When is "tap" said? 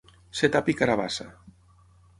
0.55-0.71